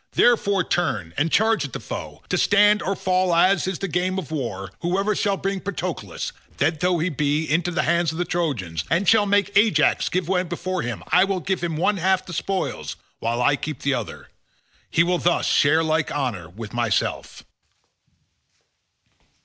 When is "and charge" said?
1.15-1.63